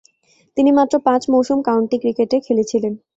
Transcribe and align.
তিনি 0.57 0.69
মাত্র 0.77 0.95
পাঁচ 1.07 1.21
মৌসুম 1.33 1.59
কাউন্টি 1.67 1.97
ক্রিকেটে 2.01 2.37
খেলেছিলেন। 2.47 2.93